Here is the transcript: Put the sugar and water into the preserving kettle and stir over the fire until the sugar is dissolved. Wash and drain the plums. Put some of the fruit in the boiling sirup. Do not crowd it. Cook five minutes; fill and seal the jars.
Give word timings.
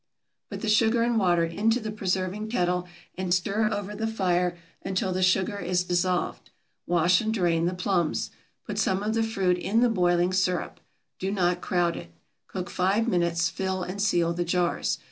Put 0.49 0.61
the 0.61 0.67
sugar 0.67 1.03
and 1.03 1.19
water 1.19 1.43
into 1.45 1.79
the 1.79 1.91
preserving 1.91 2.47
kettle 2.49 2.87
and 3.13 3.31
stir 3.31 3.69
over 3.71 3.93
the 3.93 4.07
fire 4.07 4.57
until 4.81 5.13
the 5.13 5.21
sugar 5.21 5.59
is 5.59 5.83
dissolved. 5.83 6.49
Wash 6.87 7.21
and 7.21 7.31
drain 7.31 7.65
the 7.65 7.75
plums. 7.75 8.31
Put 8.65 8.79
some 8.79 9.03
of 9.03 9.13
the 9.13 9.21
fruit 9.21 9.59
in 9.59 9.81
the 9.81 9.89
boiling 9.89 10.33
sirup. 10.33 10.79
Do 11.19 11.29
not 11.31 11.61
crowd 11.61 11.95
it. 11.95 12.09
Cook 12.47 12.71
five 12.71 13.07
minutes; 13.07 13.49
fill 13.51 13.83
and 13.83 14.01
seal 14.01 14.33
the 14.33 14.43
jars. 14.43 14.97